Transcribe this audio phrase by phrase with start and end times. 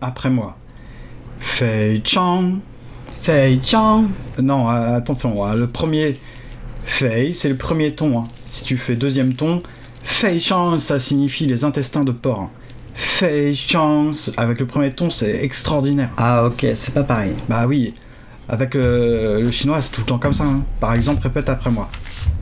[0.00, 0.56] Après moi.
[1.40, 2.58] Fei Chang.
[3.20, 4.04] Fei Chang.
[4.40, 6.16] Non, euh, attention, le premier
[6.84, 8.20] Fei, c'est le premier ton.
[8.20, 8.24] hein.
[8.46, 9.62] Si tu fais deuxième ton,
[10.02, 12.48] Fei Chang, ça signifie les intestins de porc.
[12.94, 16.10] Fei Chang, avec le premier ton, c'est extraordinaire.
[16.16, 17.32] Ah ok, c'est pas pareil.
[17.48, 17.94] Bah oui,
[18.48, 20.44] avec euh, le chinois, c'est tout le temps comme ça.
[20.44, 20.64] hein.
[20.80, 21.88] Par exemple, répète après moi.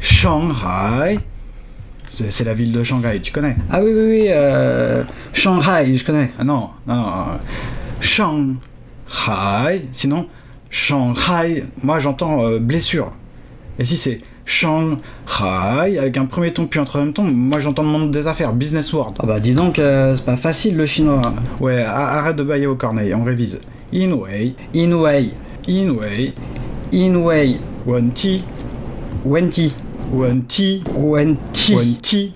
[0.01, 1.19] Shanghai.
[2.29, 3.57] C'est la ville de Shanghai, tu connais?
[3.71, 5.03] Ah oui, oui, oui, euh...
[5.35, 6.31] Shanghai, je connais.
[6.39, 7.03] Ah non, non, non.
[7.03, 7.37] euh,
[8.01, 9.83] Shanghai.
[9.93, 10.27] Sinon,
[10.71, 13.13] Shanghai, moi j'entends euh, blessure.
[13.79, 17.89] Et si c'est Shanghai, avec un premier ton puis un troisième ton, moi j'entends le
[17.89, 19.17] monde des affaires, business world.
[19.19, 21.21] Ah bah dis donc, euh, c'est pas facile le chinois.
[21.61, 23.61] Ouais, arrête de bailler au corneille, on révise.
[23.93, 25.33] Inway, Inway,
[25.69, 26.33] Inwei,
[27.87, 28.43] One T,
[29.27, 29.75] Wenti,
[30.15, 32.33] One T, Wenti, One T,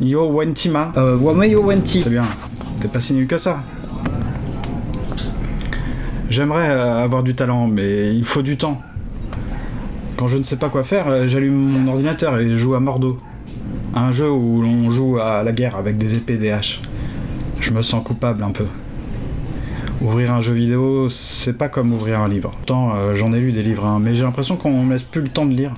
[0.00, 0.92] Yo One Tima.
[0.96, 2.02] euh, Wameyo Wenti.
[2.02, 2.24] C'est bien,
[2.80, 3.58] t'es pas si nul que ça.
[6.30, 8.80] J'aimerais euh, avoir du talent, mais il faut du temps.
[10.16, 12.80] Quand je ne sais pas quoi faire, euh, j'allume mon ordinateur et je joue à
[12.80, 13.18] Mordo.
[13.94, 16.80] Un jeu où l'on joue à la guerre avec des épées et des haches.
[17.60, 18.64] Je me sens coupable un peu.
[20.00, 22.50] Ouvrir un jeu vidéo, c'est pas comme ouvrir un livre.
[22.50, 25.20] Pourtant, euh, j'en ai lu des livres, hein, mais j'ai l'impression qu'on me laisse plus
[25.20, 25.72] le temps de lire.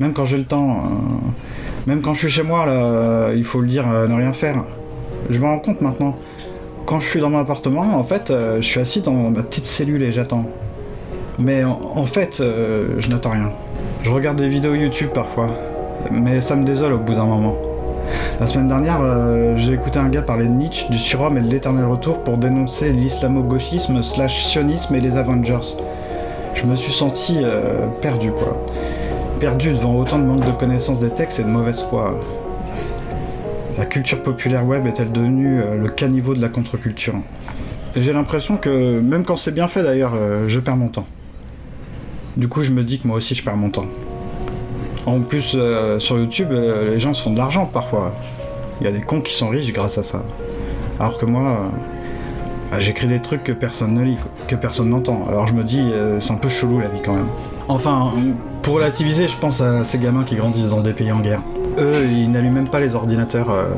[0.00, 0.78] Même quand j'ai le temps, euh,
[1.86, 4.32] même quand je suis chez moi, là, euh, il faut le dire, euh, ne rien
[4.32, 4.64] faire.
[5.28, 6.16] Je me rends compte maintenant.
[6.86, 10.02] Quand je suis dans mon appartement, en fait, je suis assis dans ma petite cellule
[10.02, 10.46] et j'attends.
[11.38, 13.52] Mais en, fait, je n'attends rien.
[14.02, 15.50] Je regarde des vidéos YouTube parfois,
[16.10, 17.56] mais ça me désole au bout d'un moment.
[18.40, 18.98] La semaine dernière,
[19.56, 22.90] j'ai écouté un gars parler de Nietzsche, du surhomme et de l'éternel retour pour dénoncer
[22.90, 25.76] l'islamo-gauchisme slash sionisme et les Avengers.
[26.54, 27.38] Je me suis senti
[28.00, 28.56] perdu, quoi.
[29.40, 32.14] Perdu devant autant de manque de connaissance des textes et de mauvaise foi.
[33.78, 37.14] La culture populaire web est-elle devenue euh, le caniveau de la contre-culture?
[37.96, 41.06] J'ai l'impression que, même quand c'est bien fait d'ailleurs, euh, je perds mon temps.
[42.36, 43.86] Du coup, je me dis que moi aussi je perds mon temps.
[45.06, 48.12] En plus, euh, sur YouTube, les gens se font de l'argent parfois.
[48.82, 50.22] Il y a des cons qui sont riches grâce à ça.
[50.98, 51.70] Alors que moi,
[52.70, 54.18] bah, j'écris des trucs que personne ne lit,
[54.48, 55.26] que personne n'entend.
[55.30, 55.82] Alors je me dis,
[56.18, 57.28] c'est un peu chelou la vie quand même.
[57.68, 58.12] Enfin,
[58.62, 61.40] pour relativiser, je pense à ces gamins qui grandissent dans des pays en guerre.
[61.78, 63.50] Eux, ils n'allument même pas les ordinateurs.
[63.50, 63.68] euh,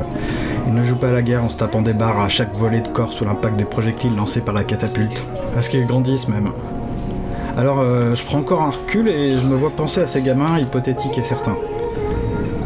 [0.67, 2.81] ils ne jouent pas à la guerre en se tapant des barres à chaque volée
[2.81, 5.21] de corps sous l'impact des projectiles lancés par la catapulte.
[5.53, 6.49] Parce qu'ils grandissent même.
[7.57, 10.57] Alors, euh, je prends encore un recul et je me vois penser à ces gamins
[10.57, 11.57] hypothétiques et certains.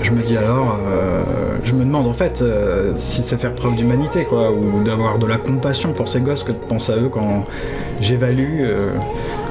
[0.02, 1.24] Je me dis alors, euh,
[1.66, 2.42] je me demande en fait
[2.96, 6.52] si c'est faire preuve d'humanité, quoi, ou d'avoir de la compassion pour ces gosses que
[6.52, 7.46] de penser à eux quand
[8.00, 8.62] j'évalue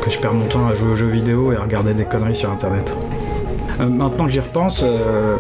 [0.09, 2.51] je perds mon temps à jouer aux jeux vidéo et à regarder des conneries sur
[2.51, 2.97] internet.
[3.81, 5.37] Euh, maintenant que j'y repense, euh,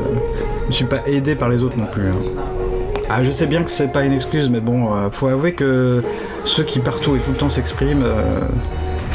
[0.69, 2.09] je suis pas aidé par les autres non plus.
[2.09, 2.43] hein.
[3.09, 6.03] Ah, je sais bien que c'est pas une excuse, mais bon, euh, faut avouer que
[6.45, 8.41] ceux qui partout et tout le temps s'expriment, euh,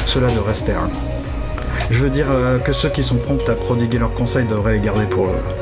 [0.06, 0.80] cela devrait se taire.
[0.84, 0.90] hein.
[1.90, 4.80] Je veux dire euh, que ceux qui sont prompts à prodiguer leurs conseils devraient les
[4.80, 5.61] garder pour eux.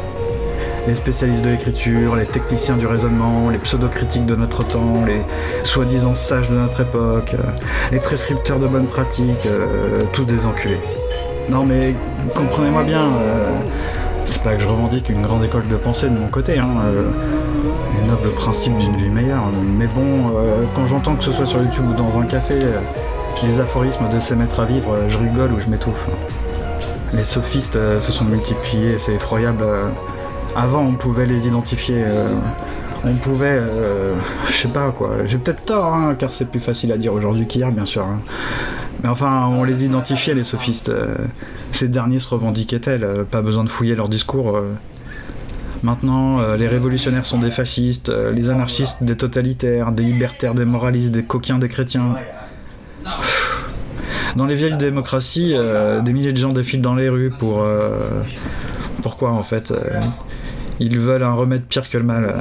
[0.86, 5.20] Les spécialistes de l'écriture, les techniciens du raisonnement, les pseudo-critiques de notre temps, les
[5.62, 7.42] soi-disant sages de notre époque, euh,
[7.92, 10.80] les prescripteurs de bonnes pratiques, euh, tous des enculés.
[11.50, 11.94] Non mais
[12.34, 13.50] comprenez-moi bien, euh,
[14.24, 17.10] c'est pas que je revendique une grande école de pensée de mon côté, hein, euh,
[18.00, 19.44] les nobles principes d'une vie meilleure,
[19.78, 20.32] mais bon,
[20.74, 22.58] quand j'entends que ce soit sur YouTube ou dans un café,
[23.42, 26.06] les aphorismes de ces maîtres à vivre, je rigole ou je m'étouffe.
[27.12, 29.64] Les sophistes se sont multipliés, c'est effroyable.
[30.56, 32.02] Avant, on pouvait les identifier.
[32.04, 32.34] euh,
[33.04, 34.14] on pouvait, euh,
[34.46, 35.24] je sais pas quoi.
[35.24, 38.02] J'ai peut-être tort, hein, car c'est plus facile à dire aujourd'hui qu'hier, bien sûr.
[38.02, 38.18] hein.
[39.02, 40.90] Mais enfin, on les identifiait, les sophistes.
[40.90, 41.14] euh,
[41.72, 44.60] ces derniers se revendiquaient tels, euh, pas besoin de fouiller leur discours.
[45.82, 51.22] Maintenant, les révolutionnaires sont des fascistes, les anarchistes des totalitaires, des libertaires, des moralistes, des
[51.22, 52.16] coquins, des chrétiens.
[54.36, 55.54] Dans les vieilles démocraties,
[56.04, 57.64] des milliers de gens défilent dans les rues pour...
[59.00, 59.72] pourquoi en fait
[60.80, 62.24] Ils veulent un remède pire que le mal.
[62.24, 62.32] euh.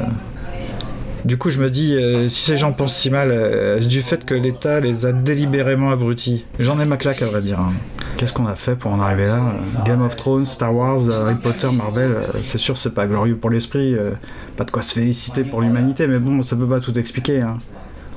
[1.26, 4.02] Du coup, je me dis, euh, si ces gens pensent si mal, euh, c'est du
[4.02, 6.46] fait que l'État les a délibérément abrutis.
[6.60, 7.60] J'en ai ma claque à vrai dire.
[7.60, 7.74] hein.
[8.16, 9.42] Qu'est-ce qu'on a fait pour en arriver là
[9.86, 13.36] Game of Thrones, Star Wars, euh, Harry Potter, Marvel, euh, c'est sûr c'est pas glorieux
[13.36, 14.12] pour l'esprit, euh,
[14.56, 17.42] pas de quoi se féliciter pour l'humanité, mais bon, ça peut pas tout expliquer.
[17.42, 17.60] hein.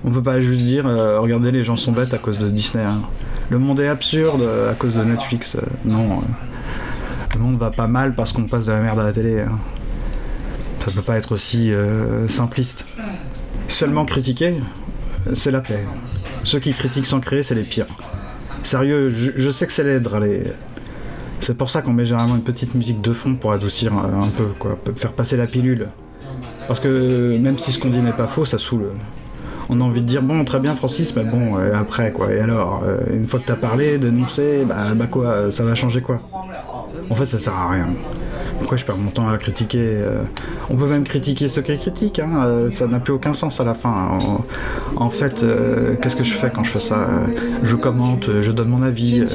[0.04, 2.84] On peut pas juste dire, euh, regardez les gens sont bêtes à cause de Disney.
[2.84, 3.00] hein.
[3.50, 5.56] Le monde est absurde euh, à cause de Netflix.
[5.56, 9.04] euh, non, euh, le monde va pas mal parce qu'on passe de la merde à
[9.04, 9.44] la télé.
[10.84, 12.86] Ça peut pas être aussi euh, simpliste.
[13.68, 14.56] Seulement critiquer,
[15.28, 15.84] euh, c'est la plaie.
[16.42, 17.86] Ceux qui critiquent sans créer, c'est les pires.
[18.64, 20.42] Sérieux, je, sais que c'est laid de râler.
[21.38, 24.28] C'est pour ça qu'on met généralement une petite musique de fond pour adoucir euh, un
[24.28, 25.88] peu, quoi, faire passer la pilule.
[26.66, 28.90] Parce que même si ce qu'on dit n'est pas faux, ça saoule.
[29.68, 32.32] on a envie de dire bon, très bien, Francis, mais bon, après quoi.
[32.32, 32.82] Et alors,
[33.12, 36.20] une fois que t'as parlé, dénoncé, bah, bah quoi, ça va changer quoi?
[37.10, 37.88] En fait, ça sert à rien.
[38.62, 40.22] Pourquoi je perds mon temps à critiquer euh,
[40.70, 43.64] On peut même critiquer ceux qui critiquent, hein, euh, ça n'a plus aucun sens à
[43.64, 44.16] la fin.
[44.94, 47.08] En, fait, euh, qu'est-ce que je fais quand je fais ça
[47.64, 49.26] Je commente, je donne mon avis.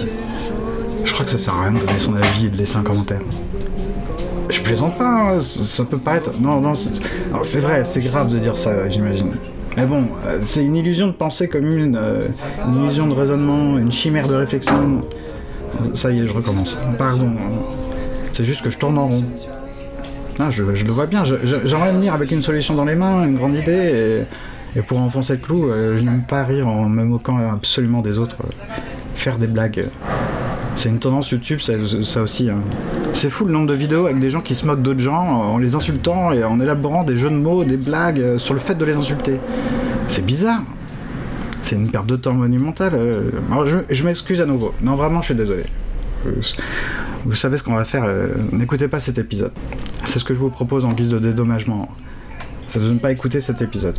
[1.03, 2.83] Je crois que ça sert à rien de donner son avis et de laisser un
[2.83, 3.19] commentaire.
[4.47, 6.31] Je plaisante pas, hein, ça peut paraître.
[6.39, 6.71] Non, non,
[7.43, 9.33] c'est vrai, c'est grave de dire ça, j'imagine.
[9.75, 10.05] Mais bon,
[10.41, 11.99] c'est une illusion de pensée commune,
[12.65, 15.01] une illusion de raisonnement, une chimère de réflexion.
[15.95, 16.79] Ça y est, je recommence.
[16.97, 17.33] Pardon.
[18.37, 19.23] C'est juste que je tourne en rond.
[20.37, 23.55] Ah, je, le vois bien, j'aimerais venir avec une solution dans les mains, une grande
[23.55, 24.23] idée,
[24.75, 28.19] et, pour enfoncer le clou, euh, je n'aime pas rire en me moquant absolument des
[28.19, 28.35] autres.
[28.43, 28.75] euh,
[29.15, 29.89] faire des blagues.
[30.75, 32.51] C'est une tendance YouTube, ça, aussi.
[32.51, 32.59] hein.
[33.13, 35.57] C'est fou le nombre de vidéos avec des gens qui se moquent d'autres gens en
[35.57, 38.75] les insultant et en élaborant des jeux de mots, des blagues euh, sur le fait
[38.75, 39.39] de les insulter.
[40.09, 40.61] C'est bizarre.
[41.63, 42.93] C'est une perte de temps monumentale.
[43.49, 44.75] Alors, je m'excuse à nouveau.
[44.83, 45.63] Non, vraiment, je suis désolé.
[47.27, 48.05] Vous savez ce qu'on va faire.
[48.05, 49.51] euh, N'écoutez pas cet épisode.
[50.05, 51.89] C'est ce que je vous propose en guise de dédommagement.
[52.69, 53.97] C'est de ne pas écouter cet épisode.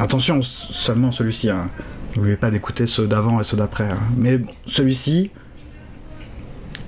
[0.00, 1.48] Attention, seulement celui-ci.
[1.48, 1.70] Hein.
[2.16, 3.84] N'oubliez pas d'écouter ceux d'avant et ceux d'après.
[3.84, 4.00] hein.
[4.16, 5.30] Mais bon, celui-ci.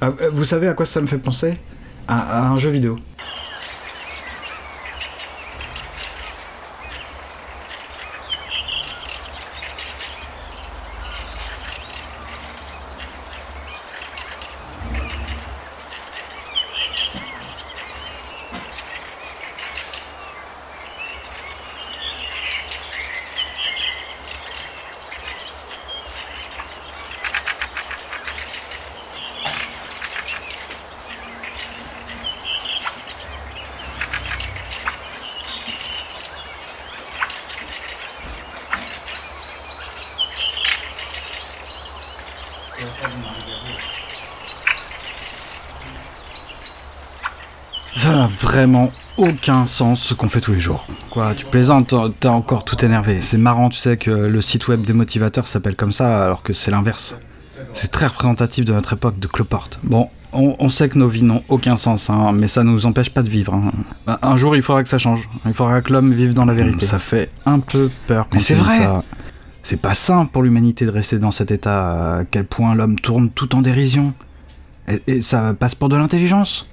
[0.01, 1.57] Ah, euh, vous savez à quoi ça me fait penser?
[2.09, 2.99] À un jeu vidéo.
[47.95, 50.85] Ça n'a vraiment aucun sens ce qu'on fait tous les jours.
[51.11, 53.19] Quoi, tu plaisantes, t'es encore tout énervé.
[53.23, 56.53] C'est marrant, tu sais que le site web des motivateurs s'appelle comme ça alors que
[56.53, 57.17] c'est l'inverse.
[57.73, 59.79] C'est très représentatif de notre époque de cloporte.
[59.85, 63.11] Bon, on, on sait que nos vies n'ont aucun sens, hein, mais ça nous empêche
[63.11, 63.55] pas de vivre.
[63.55, 63.71] hein.
[64.09, 65.29] Un- Un jour, il faudra que ça change.
[65.47, 66.87] Il faudra que l'homme vive dans la vérité.
[66.87, 68.79] Ça fait un peu peur quand Mais c'est vrai.
[68.79, 69.05] ça.
[69.63, 72.19] C'est pas sain pour l'humanité de rester dans cet état.
[72.21, 74.15] À quel point l'homme tourne tout en dérision.
[74.89, 76.67] Et, et ça passe pour de l'intelligence.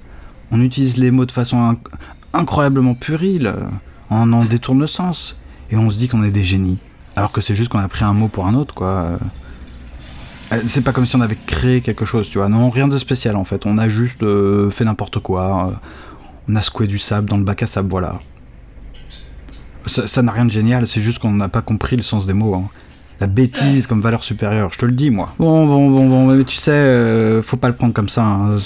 [0.52, 1.78] On utilise les mots de façon inc-
[2.34, 3.54] incroyablement puérile.
[4.10, 5.38] On en détourne le sens.
[5.70, 6.80] Et on se dit qu'on est des génies.
[7.16, 9.18] Alors que c'est juste qu'on a pris un mot pour un autre, quoi.
[10.54, 12.48] Euh, C'est pas comme si on avait créé quelque chose, tu vois.
[12.48, 13.66] Non, rien de spécial en fait.
[13.66, 15.68] On a juste euh, fait n'importe quoi.
[15.68, 15.72] euh,
[16.48, 18.20] on a secoué du sable dans le bac à sable, voilà.
[19.88, 22.56] Ça n'a rien de génial, c'est juste qu'on n'a pas compris le sens des mots.
[22.56, 22.70] hein.
[23.20, 25.34] La bêtise comme valeur supérieure, je te le dis moi.
[25.40, 28.24] Bon, bon, bon, bon, mais tu sais, euh, faut pas le prendre comme ça.
[28.24, 28.58] hein.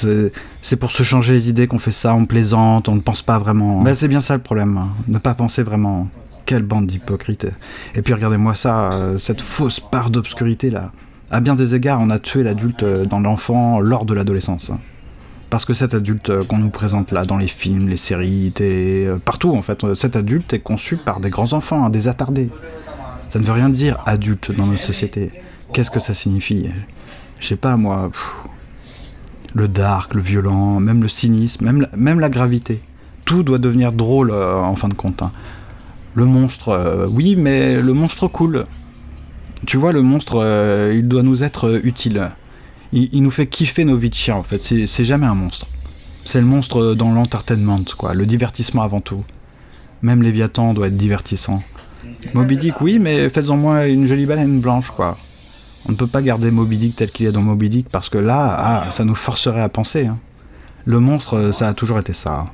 [0.62, 3.40] C'est- pour se changer les idées qu'on fait ça, on plaisante, on ne pense pas
[3.40, 3.82] vraiment.
[3.82, 4.90] Bah, c'est bien ça le problème, hein.
[5.08, 6.08] ne pas penser vraiment.
[6.46, 7.48] Quelle bande d'hypocrites.
[7.96, 10.92] Et puis regardez-moi ça, euh, cette fausse part d'obscurité là.
[11.30, 14.70] À bien des égards, on a tué l'adulte euh, dans l'enfant lors de l'adolescence.
[14.70, 14.80] hein.
[15.50, 19.52] Parce que cet adulte qu'on nous présente là dans les films, les séries, télé, partout
[19.52, 22.50] en fait, cet adulte est conçu par des grands enfants, hein, des attardés.
[23.32, 25.32] Ça ne veut rien dire adulte dans notre société.
[25.72, 26.70] Qu'est-ce que ça signifie?
[27.40, 28.12] Je sais pas moi.
[29.54, 32.82] le dark, le violent, même le cynisme, même la, gravité.
[33.24, 35.22] Tout doit devenir drôle euh, en fin de compte.
[35.22, 35.32] hein.
[36.14, 38.66] Le monstre, euh, oui, mais le monstre cool.
[39.66, 42.32] Tu vois, le monstre, euh, il doit nous être utile.
[42.92, 44.62] Il, nous fait kiffer nos vies de chien en fait.
[44.62, 45.68] C'est jamais un monstre.
[46.26, 48.14] C'est le monstre dans l'entertainment, quoi.
[48.14, 49.24] Le divertissement avant tout.
[50.02, 51.64] Même Léviathan doit être divertissant.
[52.34, 55.18] Moby Dick, oui, mais faites-en moi une jolie baleine blanche, quoi.
[55.88, 58.18] On ne peut pas garder Moby Dick tel qu'il est dans Moby Dick parce que
[58.18, 58.56] là,
[58.86, 60.06] ah, ça nous forcerait à penser.
[60.08, 60.18] hein.
[60.86, 62.46] Le monstre, euh, ça a toujours été ça.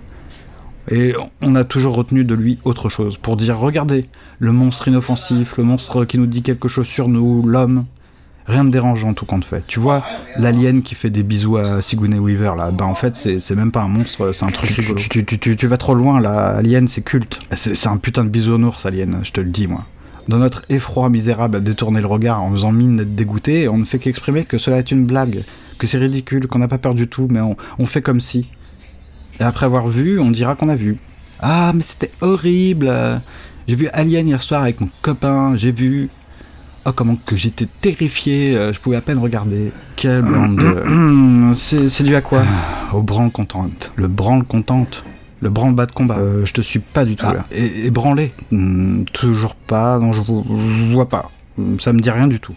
[0.89, 4.05] Et on a toujours retenu de lui autre chose pour dire regardez,
[4.39, 7.85] le monstre inoffensif, le monstre qui nous dit quelque chose sur nous, l'homme.
[8.47, 9.63] Rien de dérangeant tout compte fait.
[9.67, 10.03] Tu vois,
[10.37, 13.71] l'alien qui fait des bisous à Sigourney Weaver là, bah en fait c'est c'est même
[13.73, 14.95] pas un monstre, c'est un truc rigolo.
[14.95, 17.39] Tu, tu, tu, tu- tu vas trop loin là, Alien c'est culte.
[17.51, 19.83] C'est un putain de bisounours Alien, je te le dis moi.
[20.29, 23.85] Dans notre effroi misérable à détourner le regard en faisant mine d'être dégoûté, on ne
[23.85, 25.43] fait qu'exprimer que cela est une blague,
[25.77, 28.49] que c'est ridicule, qu'on n'a pas peur du tout, mais on, on fait comme si.
[29.39, 30.97] Et après avoir vu, on dira qu'on a vu.
[31.41, 32.91] Ah, mais c'était horrible
[33.67, 36.09] J'ai vu Alien hier soir avec mon copain, j'ai vu...
[36.89, 39.73] Oh, comment que j'étais terrifié, euh, je pouvais à peine regarder.
[39.97, 41.53] Quelle bande de...
[41.89, 42.43] C'est dû à quoi?
[42.93, 43.91] Au branle contente.
[43.97, 45.03] Le branle contente
[45.41, 47.33] Le branle-bas de combat, euh, je te suis pas du tout Ah.
[47.33, 47.45] là.
[47.51, 51.29] Et, et branler Hmm, Toujours pas, non, je, je vois pas.
[51.79, 52.53] Ça me dit rien du tout.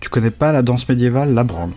[0.00, 1.70] Tu connais pas la danse médiévale, la branle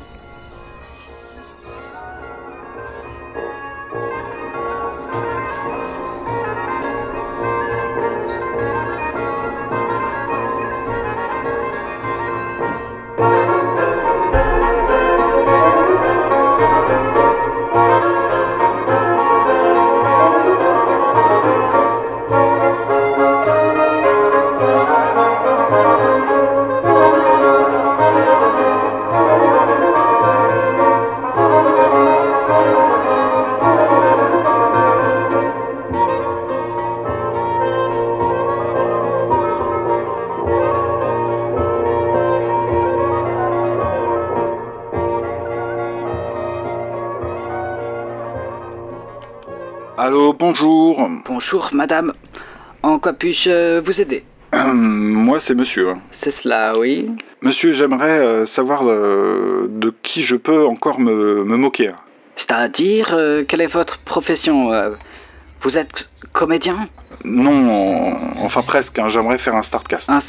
[51.38, 51.70] bonjour.
[51.72, 52.14] Madame.
[52.82, 55.90] En quoi puis-je euh, vous aider Moi, c'est monsieur.
[55.92, 56.00] hein.
[56.12, 57.12] C'est cela, oui.
[57.44, 61.92] Monsieur, j'aimerais euh, savoir euh, de qui je peux encore me, me moquer.
[62.38, 64.96] C'est-à-dire, euh, quelle est votre profession euh,
[65.62, 66.90] Vous êtes comédien?
[67.30, 70.10] Non, en- enfin presque, hein, j'aimerais faire un startcast.
[70.10, 70.20] Un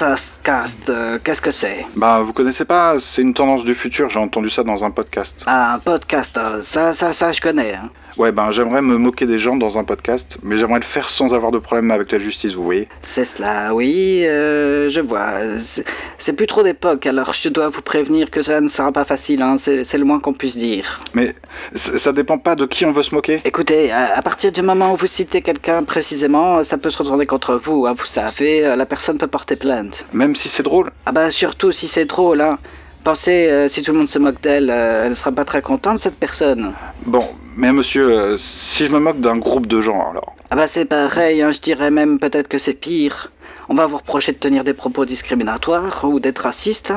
[0.42, 1.86] cast, euh, qu'est-ce que c'est?
[1.96, 5.34] Bah, vous connaissez pas, c'est une tendance du futur, j'ai entendu ça dans un podcast.
[5.46, 7.74] Ah, un podcast, euh, ça, ça, ça, je connais.
[7.74, 7.90] hein.
[8.16, 11.32] Ouais, ben j'aimerais me moquer des gens dans un podcast, mais j'aimerais le faire sans
[11.34, 12.88] avoir de problème avec la justice, vous voyez.
[13.02, 15.34] C'est cela, oui, euh, je vois.
[15.60, 15.84] C'est-
[16.20, 19.40] C'est plus trop d'époque, alors je dois vous prévenir que cela ne sera pas facile,
[19.40, 20.98] hein, c'est c'est le moins qu'on puisse dire.
[21.14, 21.32] Mais
[21.76, 23.40] c- ça dépend pas de qui on veut se moquer.
[23.44, 27.26] Écoutez, à, à partir du moment où vous citez quelqu'un précisément, ça peut se retourner
[27.26, 30.06] contre vous, hein, vous savez, euh, la personne peut porter plainte.
[30.12, 30.90] Même si c'est drôle.
[31.06, 32.58] Ah bah surtout si c'est drôle, hein.
[33.04, 35.62] Pensez, euh, si tout le monde se moque d'elle, euh, elle ne sera pas très
[35.62, 36.74] contente, cette personne.
[37.06, 37.24] Bon,
[37.56, 40.34] mais monsieur, euh, si je me moque d'un groupe de gens, alors.
[40.50, 43.30] Ah bah c'est pareil, hein, je dirais même peut-être que c'est pire.
[43.68, 46.92] On va vous reprocher de tenir des propos discriminatoires ou d'être raciste.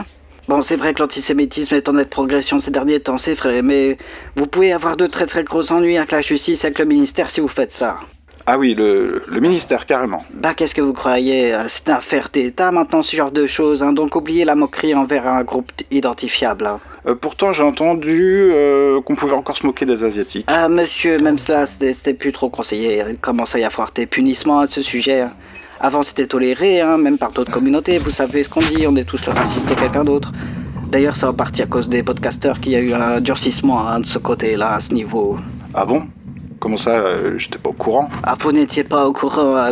[0.48, 3.98] Bon, c'est vrai que l'antisémitisme est en nette progression ces derniers temps, c'est vrai, mais
[4.36, 7.42] vous pouvez avoir de très très gros ennuis avec la justice, avec le ministère si
[7.42, 8.00] vous faites ça.
[8.54, 10.26] Ah oui, le, le ministère, carrément.
[10.34, 13.94] Bah qu'est-ce que vous croyez euh, C'est affaire d'État maintenant ce genre de choses, hein,
[13.94, 16.66] donc oubliez la moquerie envers un groupe identifiable.
[16.68, 16.82] hein.
[17.08, 20.48] Euh, pourtant, j'ai entendu euh, qu'on pouvait encore se moquer des Asiatiques.
[20.50, 23.02] Ah monsieur, même cela, c'est plus trop conseillé.
[23.10, 25.22] Il commence à y avoir des punissements à ce sujet.
[25.22, 25.32] hein.
[25.80, 29.06] Avant c'était toléré, hein, même par d'autres communautés, vous savez ce qu'on dit, on est
[29.06, 30.34] tous le raciste de quelqu'un d'autre.
[30.90, 34.02] D'ailleurs, c'est en partie à cause des podcasteurs qu'il y a eu un durcissement hein,
[34.02, 35.38] de ce côté-là, à ce niveau.
[35.74, 36.04] Ah bon?
[36.62, 38.08] Comment ça euh, J'étais pas au courant.
[38.24, 39.72] Ah, vous n'étiez pas au courant,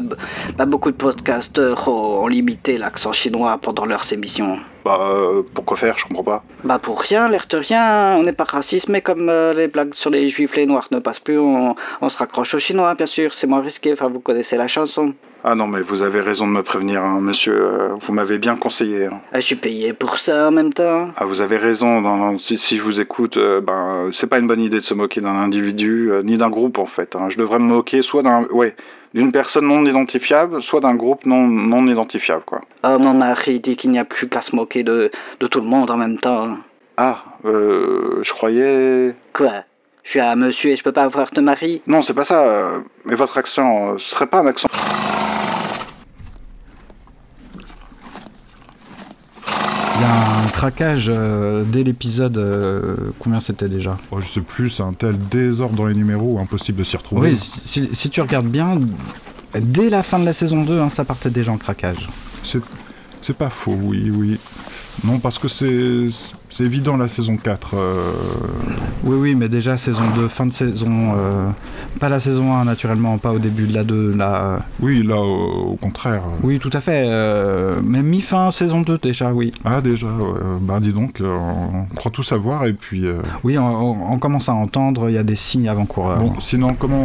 [0.58, 4.58] bah, beaucoup de podcasteurs ont ont limité l'accent chinois pendant leurs émissions.
[4.84, 6.44] Bah, euh, pourquoi faire Je comprends pas.
[6.64, 9.94] Bah pour rien, l'air de rien, on n'est pas raciste, mais comme euh, les blagues
[9.94, 13.06] sur les juifs, les noirs ne passent plus, on, on se raccroche aux chinois, bien
[13.06, 15.14] sûr, c'est moins risqué, enfin vous connaissez la chanson.
[15.44, 17.54] Ah non, mais vous avez raison de me prévenir, hein, monsieur.
[17.56, 19.06] euh, vous m'avez bien conseillé.
[19.06, 19.22] hein.
[19.32, 21.12] Ah, je suis payé pour ça en même temps.
[21.16, 22.02] Ah, vous avez raison.
[22.02, 24.94] dans- si, si je vous écoute, euh, ben, c'est pas une bonne idée de se
[24.94, 27.16] moquer d'un individu, euh, ni d'un groupe, en fait.
[27.16, 27.28] hein.
[27.30, 28.44] Je devrais me moquer soit d'un...
[28.52, 28.76] Ouais,
[29.14, 32.60] d'une personne non identifiable, soit d'un groupe non, non identifiable, quoi.
[32.84, 35.68] Oh, mon mari dit qu'il n'y a plus qu'à se moquer de, de tout le
[35.68, 36.58] monde en même temps.
[36.98, 39.16] Ah, euh, je croyais...
[39.34, 39.64] Quoi?
[40.04, 41.82] Je suis un monsieur et je peux pas avoir de mari?
[41.88, 42.44] Non, c'est pas ça.
[42.44, 44.68] euh, mais votre accent, euh, ce serait pas un accent...
[49.96, 52.38] Il y a un craquage euh, dès l'épisode.
[52.38, 53.98] euh, combien c'était déjà?
[54.12, 57.32] Oh, je sais plus, c'est un tel désordre dans les numéros, impossible de s'y retrouver.
[57.32, 58.80] Oui, si, si tu regardes bien,
[59.60, 62.08] dès la fin de la saison 2, hein, ça partait déjà en craquage.
[62.44, 62.62] C'est,
[63.22, 64.40] c'est pas faux, oui, oui.
[65.04, 66.10] Non, parce que c'est,
[66.50, 67.76] c'est évident la saison 4.
[67.76, 68.12] euh,
[69.04, 71.14] Oui, oui, mais déjà saison 2, fin de saison.
[71.16, 71.50] euh,
[72.00, 74.14] pas la saison 1, naturellement, pas au début de la 2.
[74.16, 74.60] La...
[74.80, 76.24] Oui, là, au, au contraire.
[76.44, 77.06] Oui, tout à fait.
[77.08, 79.52] euh, mais mi-fin saison 2 déjà, oui.
[79.64, 83.06] Ah, déjà, ouais, euh, bah dis donc, euh, on croit tout savoir, et puis...
[83.06, 86.20] euh, Oui, on, on- on commence à entendre, il y a des signes avant-coureurs.
[86.20, 87.00] Bon, sinon, comment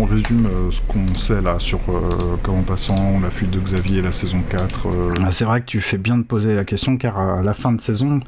[0.00, 4.02] on résume euh, ce qu'on sait là sur euh, comment passant la fuite de Xavier,
[4.02, 6.96] la saison 4 euh, Ah, C'est vrai que tu fais bien de poser la question,
[6.96, 8.20] car à la fin de saison,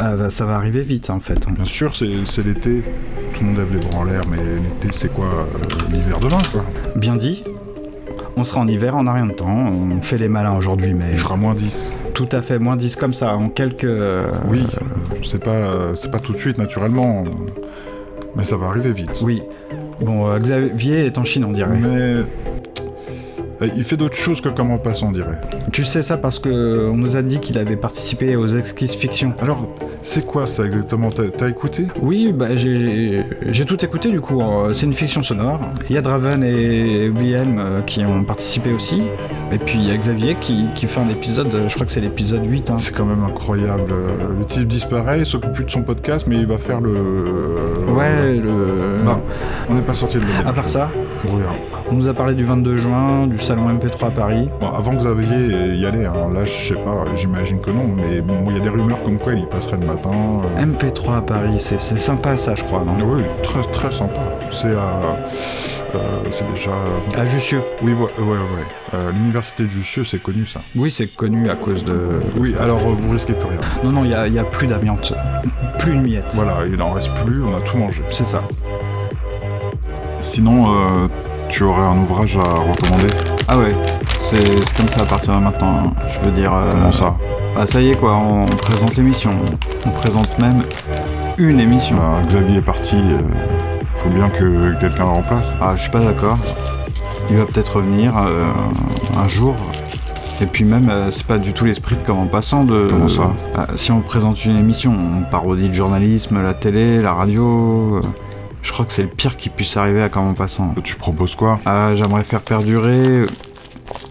[0.00, 1.46] euh, va- ça va arriver vite, en fait.
[1.50, 2.06] Bien sûr, c'est,
[2.44, 2.82] l'été,
[3.34, 6.38] tout le monde lève les bras en l'air, mais l'été, c'est quoi euh, L'hiver demain,
[6.52, 6.64] quoi?
[6.96, 7.42] Bien dit.
[8.36, 9.56] On sera en hiver, on n'a rien de temps.
[9.56, 11.92] On fait les malins aujourd'hui, mais Il fera moins 10.
[12.14, 13.84] tout à fait moins 10 comme ça, en quelques.
[13.84, 14.66] euh, Oui,
[15.24, 17.22] c'est pas, c'est pas tout de suite, naturellement.
[18.36, 19.12] Mais ça va arriver vite.
[19.22, 19.40] Oui.
[20.00, 21.78] Bon, euh, Xavier est en Chine, on dirait.
[21.78, 22.22] Mais.
[23.64, 25.40] Euh, Il fait d'autres choses que comment passant, on dirait.
[25.72, 29.32] Tu sais ça parce que on nous a dit qu'il avait participé aux Exquis Fiction.
[29.40, 29.66] Alors,
[30.02, 31.10] C'est quoi ça exactement?
[31.10, 31.86] T'as écouté?
[32.02, 34.40] Oui, bah j'ai tout écouté du coup.
[34.72, 35.60] C'est une fiction sonore.
[35.88, 39.02] Il y a Draven et Wilhelm euh, qui ont participé aussi.
[39.52, 41.92] Et puis il y a Xavier qui, qui fait un épisode, euh, je crois que
[41.92, 42.70] c'est l'épisode 8.
[42.70, 42.76] hein.
[42.78, 43.90] C'est quand même incroyable.
[43.92, 46.92] Euh, Le type disparaît, il s'occupe plus de son podcast, mais il va faire le.
[47.94, 49.02] Ouais, le...
[49.04, 49.20] Non,
[49.70, 50.46] on n'est pas sorti de l'auberge.
[50.46, 50.88] À part ça,
[51.24, 51.54] Oui, hein.
[51.90, 54.48] on nous a parlé du 22 juin, du salon MP3 à Paris.
[54.60, 58.20] Bon, avant que Xavier y allait, hein, là je sais pas, j'imagine que non, mais
[58.20, 60.10] bon, il y a des rumeurs comme quoi il y passerait le matin.
[60.12, 60.64] euh.
[60.64, 62.94] MP3 à Paris, c'est sympa ça, je crois, non?
[63.04, 64.20] Oui, très très sympa.
[64.50, 65.00] C'est à.
[65.94, 65.98] euh,
[66.32, 66.70] c'est déjà.
[67.16, 67.60] À Jussieu.
[67.82, 68.66] Oui, ouais, ouais, ouais.
[68.94, 70.60] Euh, L'université de Jussieu, c'est connu ça.
[70.76, 72.20] Oui, c'est connu à cause de.
[72.36, 73.60] Oui, alors vous risquez plus rien.
[73.84, 75.12] Non, non, il y a, plus d'amiante.
[75.78, 76.24] Plus une miette.
[76.34, 78.00] Voilà, il n'en reste plus, on a tout mangé.
[78.10, 78.42] C'est ça.
[80.22, 81.06] Sinon, euh,
[81.50, 83.33] tu aurais un ouvrage à recommander?
[83.48, 83.72] Ah ouais,
[84.30, 85.74] c'est comme ça à partir de maintenant.
[85.86, 85.92] hein.
[86.14, 86.52] Je veux dire.
[86.52, 87.14] euh, Comment ça
[87.56, 89.30] Ah ça y est quoi, on, on présente l'émission.
[89.86, 90.62] On présente même
[91.38, 91.96] une émission.
[91.96, 93.18] Bah, Xavier est parti, euh,
[94.02, 95.48] faut bien que quelqu'un le remplace.
[95.60, 96.38] Ah je suis pas d'accord.
[97.30, 98.44] Il va peut-être revenir euh,
[99.22, 99.54] un jour.
[100.40, 102.88] Et puis même, euh, c'est pas du tout l'esprit de comment passant de...
[102.90, 103.30] Comment ça
[103.76, 108.00] Si on présente une émission, on parodie le journalisme, la télé, la radio...
[108.64, 110.74] Je crois que c'est le pire qui puisse arriver à comment passant.
[110.82, 111.60] Tu proposes quoi?
[111.64, 113.26] Ah, j'aimerais faire perdurer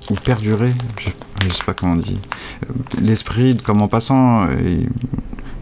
[0.09, 1.09] ou perdurer, je,
[1.43, 2.19] je sais pas comment on dit,
[2.69, 4.47] euh, l'esprit de comment passant.
[4.51, 4.87] Et...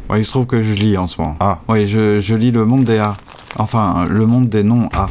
[0.10, 1.38] ouais, il se trouve que je lis en ce moment.
[1.40, 1.62] Ah.
[1.68, 3.16] Oui, je, je lis le monde des A.
[3.56, 5.10] Enfin, le monde des non A.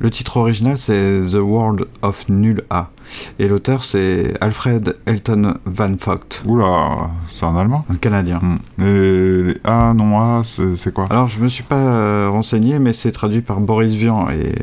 [0.00, 2.90] Le titre original c'est The World of Nul A.
[3.38, 7.84] Et l'auteur c'est Alfred Elton Van Vogt, Oula, c'est un allemand?
[7.90, 8.38] Un Canadien.
[8.40, 8.82] Hmm.
[8.82, 11.06] Et les A, non A, c'est c'est quoi?
[11.10, 14.28] Alors, je me suis pas euh, renseigné, mais c'est traduit par Boris Vian.
[14.30, 14.54] Et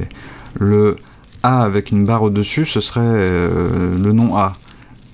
[0.57, 0.95] le
[1.43, 4.53] A avec une barre au-dessus, ce serait euh, le nom A.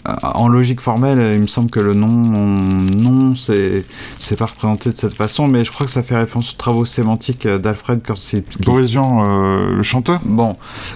[0.05, 3.85] En logique formelle, il me semble que le nom, non, c'est
[4.17, 6.85] c'est pas représenté de cette façon, mais je crois que ça fait référence aux travaux
[6.85, 8.63] sémantiques d'Alfred Korsipski.
[8.67, 10.55] Euh, le chanteur Bon,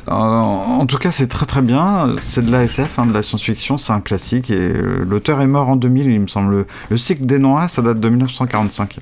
[0.09, 2.15] euh, en tout cas, c'est très très bien.
[2.21, 4.50] C'est de l'ASF, hein, de la science-fiction, c'est un classique.
[4.50, 6.51] Et euh, l'auteur est mort en 2000, il me semble.
[6.51, 8.97] Le, le cycle des noms ça date de 1945.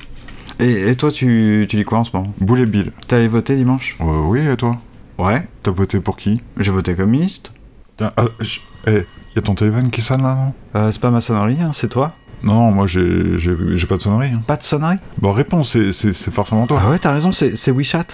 [0.59, 2.33] Et, et toi, tu, tu dis quoi en ce moment?
[2.39, 2.91] Boulet Bill.
[3.07, 3.95] T'es allé voter dimanche?
[3.99, 4.77] Oui, et toi?
[5.17, 5.47] Ouais.
[5.63, 6.41] T'as voté pour qui?
[6.57, 7.51] J'ai voté communiste.
[7.96, 9.02] Tiens, ah, je- Eh,
[9.34, 11.88] y a ton téléphone qui sonne là, non Euh, c'est pas ma sonnerie, hein, c'est
[11.88, 12.12] toi
[12.44, 14.30] Non, non, moi j'ai j'ai- j'ai pas de sonnerie.
[14.30, 14.42] hein.
[14.46, 16.80] Pas de sonnerie Bon, réponds, c'est c'est- c'est forcément toi.
[16.84, 18.06] Ah ouais, t'as raison, c'est c'est WeChat.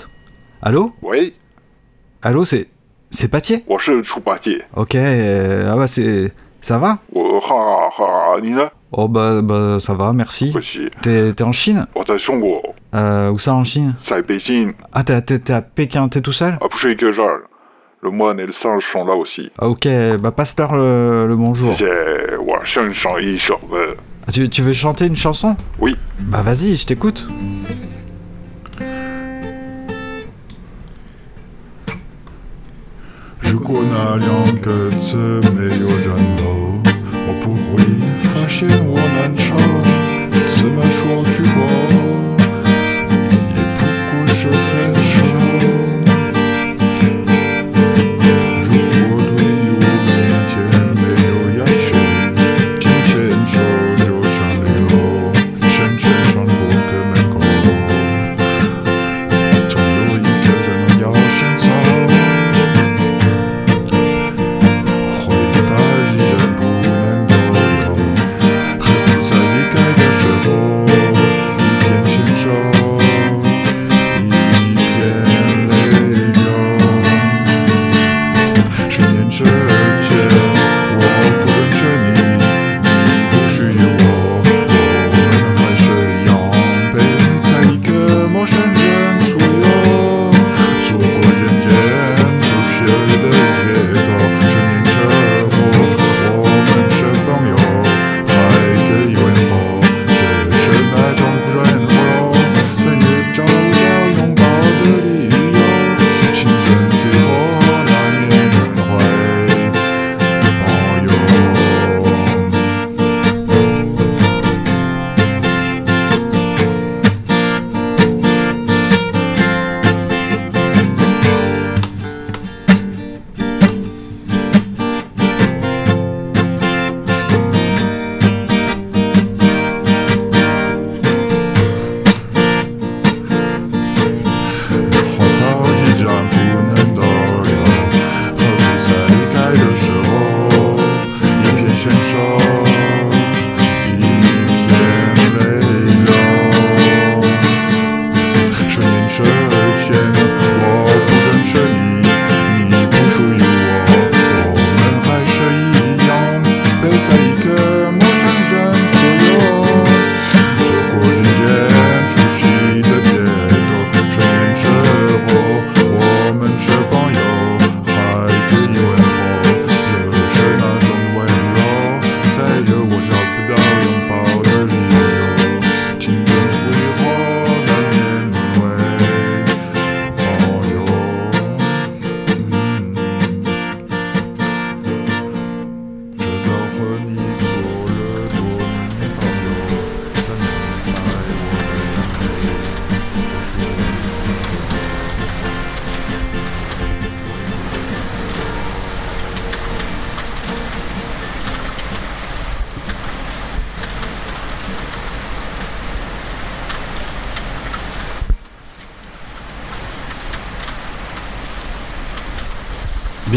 [0.63, 1.35] Allô 喂，
[2.23, 2.69] Allô, c'est.
[3.11, 6.33] C'est Patier 我是猪八戒， Ok, euh, ah bah c'est.
[6.63, 8.69] Ça va 我哈哈，你呢？
[8.91, 10.51] Oh bah, bah ça va, merci.
[10.51, 15.39] 不是， T'es t'es en Chine 我在中国， euh, Où ça en Chine 在北京， Ah, t'es t'es-
[15.39, 17.43] t'es à Pékin, t'es tout seul 而不是一个人儿。
[18.02, 19.52] le moine et le singe sont là aussi.
[19.58, 19.88] Ah, ok,
[20.20, 21.76] bah passe-leur le, le, bonjour.
[23.74, 23.94] Euh.
[24.28, 25.56] Ah, tu, tu veux chanter une chanson?
[25.80, 25.98] Oui.
[26.20, 27.28] Bah vas-y, je t'écoute.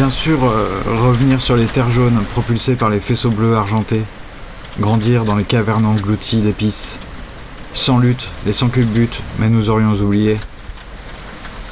[0.03, 0.67] Bien sûr, euh,
[1.01, 4.03] revenir sur les terres jaunes propulsées par les faisceaux bleus argentés.
[4.81, 6.97] Grandir dans les cavernes englouties d'épices.
[7.73, 10.41] Sans lutte et sans culbute, mais nous aurions oublié.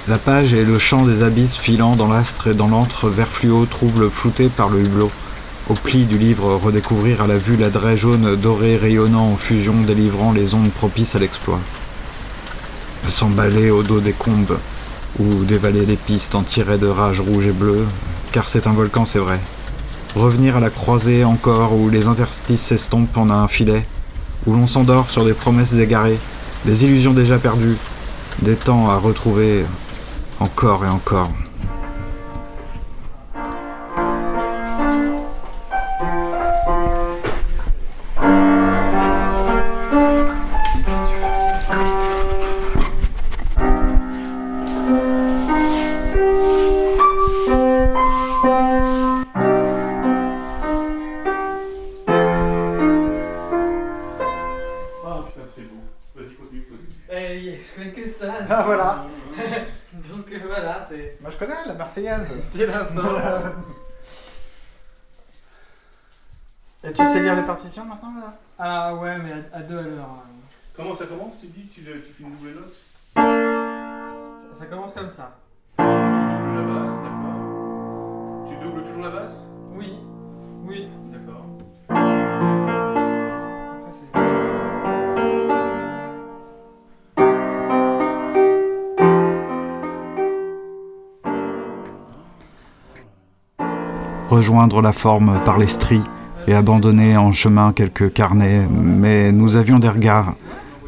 [0.06, 3.66] La page est le chant des abysses filant dans l'astre et dans l'antre vert fluo
[3.66, 5.10] trouble flouté par le hublot.
[5.68, 10.30] Au pli du livre, redécouvrir à la vue l'adret jaune doré rayonnant en fusion délivrant
[10.30, 11.58] les ondes propices à l'exploit.
[13.08, 14.56] S'emballer au dos des combes,
[15.18, 17.86] ou dévaler les pistes en tirer de rage rouge et bleue,
[18.32, 19.38] car c'est un volcan, c'est vrai.
[20.14, 23.84] Revenir à la croisée encore, où les interstices s'estompent en un filet,
[24.46, 26.18] où l'on s'endort sur des promesses égarées,
[26.64, 27.76] des illusions déjà perdues,
[28.42, 29.64] des temps à retrouver
[30.40, 31.30] encore et encore.
[61.90, 62.32] Marseillaise.
[62.42, 63.52] c'est la fin.
[66.84, 68.34] Et tu sais lire les partitions maintenant là?
[68.58, 70.04] Ah ouais, mais à, à deux à l'heure.
[70.08, 70.22] hein.
[70.74, 72.72] Comment ça commence Tu dis tu, tu fais une double note?
[73.16, 75.32] Ça, ça commence comme ça.
[75.78, 78.48] Tu doubles la basse, d'accord.
[78.48, 79.42] Tu doubles toujours la basse?
[79.72, 79.92] Oui,
[80.64, 80.88] oui.
[81.12, 81.44] D'accord.
[94.30, 96.04] Rejoindre la forme par les stries
[96.46, 100.34] et abandonner en chemin quelques carnets, mais nous avions des regards.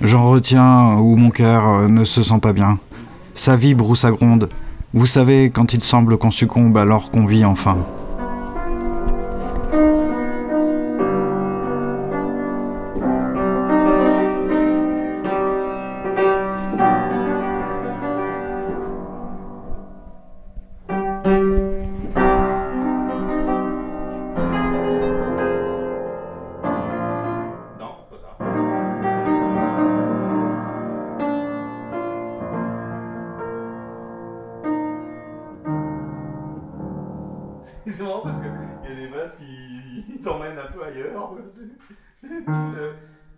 [0.01, 2.79] J'en retiens où mon cœur ne se sent pas bien.
[3.35, 4.49] Sa vibre ou sa gronde.
[4.95, 7.79] Vous savez, quand il semble qu'on succombe alors qu'on vit enfin.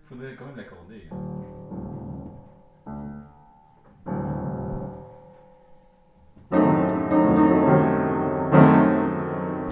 [0.07, 1.09] Faudrait quand même l'accorder.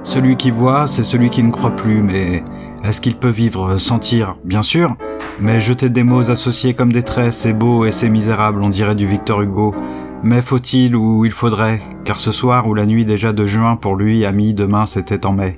[0.03, 2.43] Celui qui voit, c'est celui qui ne croit plus, mais
[2.83, 4.37] est-ce qu'il peut vivre, sentir?
[4.43, 4.97] Bien sûr,
[5.39, 8.95] mais jeter des mots associés comme des traits, c'est beau et c'est misérable, on dirait
[8.95, 9.75] du Victor Hugo.
[10.23, 13.97] Mais faut-il ou il faudrait, car ce soir ou la nuit déjà de juin pour
[13.97, 15.57] lui, ami, demain c'était en mai.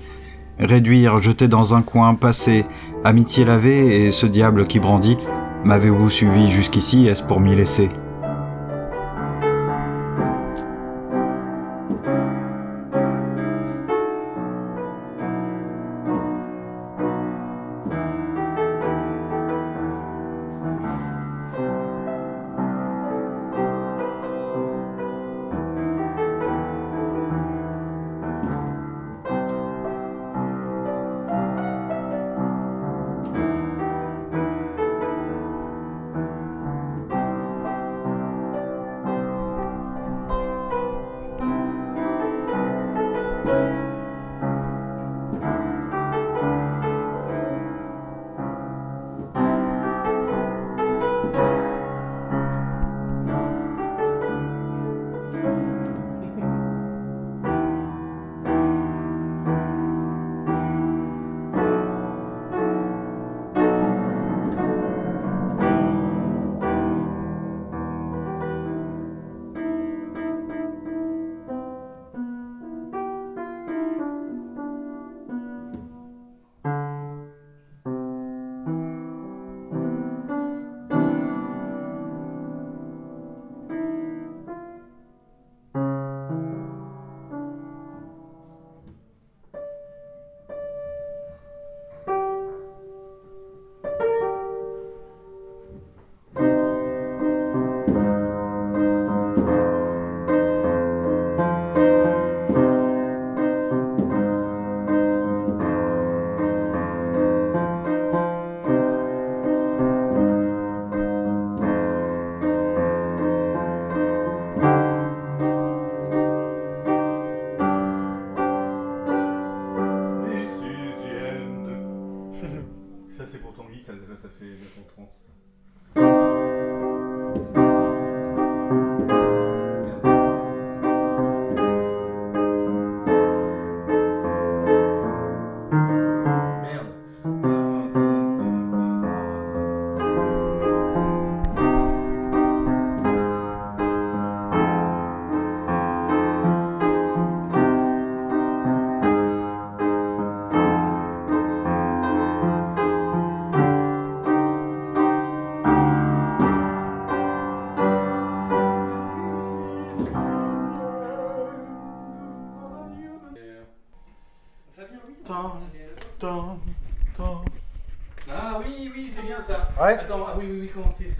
[0.58, 2.64] Réduire, jeter dans un coin, passer,
[3.04, 5.18] amitié lavée et ce diable qui brandit,
[5.64, 7.90] m'avez-vous suivi jusqu'ici, est-ce pour m'y laisser?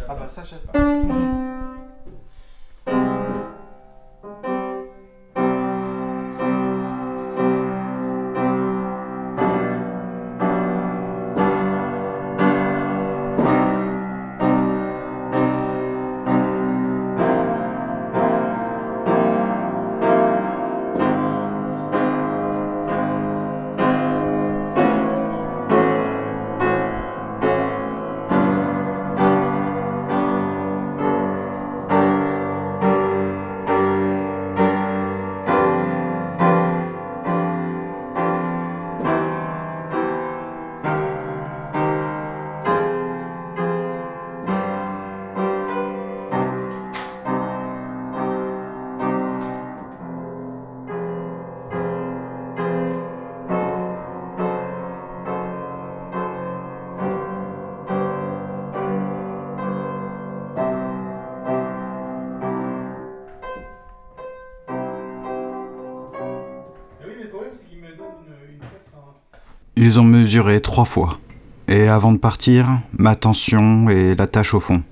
[0.09, 0.94] Ah bah ça, je sais pas.
[69.87, 71.19] Ils ont mesuré trois fois.
[71.69, 74.83] Et avant de partir, ma tension et la tâche au fond.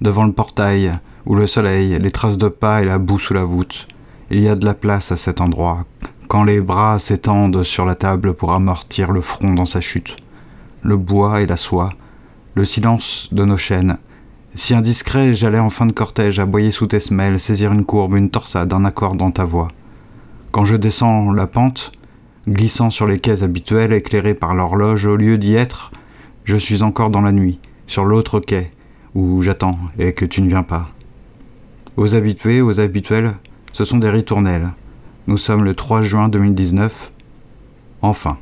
[0.00, 0.92] Devant le portail,
[1.24, 3.88] où le soleil, les traces de pas et la boue sous la voûte.
[4.30, 5.84] Il y a de la place à cet endroit,
[6.28, 10.14] quand les bras s'étendent sur la table pour amortir le front dans sa chute.
[10.82, 11.90] Le bois et la soie,
[12.54, 13.98] le silence de nos chaînes.
[14.54, 18.30] Si indiscret, j'allais en fin de cortège aboyer sous tes semelles, saisir une courbe, une
[18.30, 19.66] torsade, un accord dans ta voix.
[20.52, 21.90] Quand je descends la pente,
[22.48, 25.90] glissant sur les quais habituels éclairés par l'horloge, au lieu d'y être,
[26.44, 28.70] je suis encore dans la nuit, sur l'autre quai,
[29.14, 30.90] où j'attends et que tu ne viens pas.
[31.96, 33.34] Aux habitués, aux habituels,
[33.72, 34.68] ce sont des ritournelles.
[35.26, 37.10] Nous sommes le 3 juin 2019.
[38.02, 38.38] Enfin.